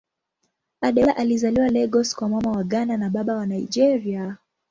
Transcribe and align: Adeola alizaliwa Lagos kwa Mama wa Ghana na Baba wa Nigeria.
Adeola 0.81 1.15
alizaliwa 1.17 1.69
Lagos 1.69 2.15
kwa 2.15 2.29
Mama 2.29 2.51
wa 2.51 2.63
Ghana 2.63 2.97
na 2.97 3.09
Baba 3.09 3.35
wa 3.35 3.45
Nigeria. 3.45 4.37